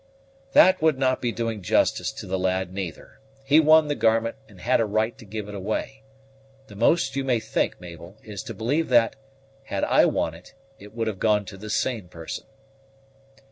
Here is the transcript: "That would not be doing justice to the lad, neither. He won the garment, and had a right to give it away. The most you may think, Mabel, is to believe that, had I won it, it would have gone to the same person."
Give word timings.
"That 0.53 0.81
would 0.81 0.97
not 0.97 1.21
be 1.21 1.31
doing 1.31 1.61
justice 1.61 2.11
to 2.13 2.25
the 2.25 2.39
lad, 2.39 2.73
neither. 2.73 3.19
He 3.45 3.59
won 3.59 3.87
the 3.87 3.93
garment, 3.93 4.35
and 4.49 4.59
had 4.59 4.81
a 4.81 4.85
right 4.85 5.15
to 5.19 5.25
give 5.25 5.47
it 5.47 5.53
away. 5.53 6.01
The 6.65 6.75
most 6.75 7.15
you 7.15 7.23
may 7.23 7.39
think, 7.39 7.79
Mabel, 7.79 8.17
is 8.23 8.41
to 8.45 8.55
believe 8.55 8.89
that, 8.89 9.15
had 9.65 9.83
I 9.83 10.05
won 10.05 10.33
it, 10.33 10.55
it 10.79 10.95
would 10.95 11.05
have 11.05 11.19
gone 11.19 11.45
to 11.45 11.55
the 11.55 11.69
same 11.69 12.07
person." 12.07 12.45